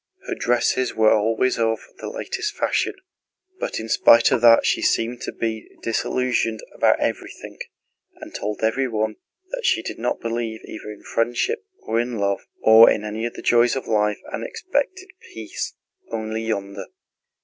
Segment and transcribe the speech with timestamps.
[0.25, 2.95] Her dresses were always of the latest fashion.
[3.59, 7.59] But in spite of that she seemed to be disillusioned about everything
[8.15, 9.17] and told everyone
[9.51, 13.43] that she did not believe either in friendship or in love, or any of the
[13.43, 15.75] joys of life, and expected peace
[16.11, 16.87] only "yonder."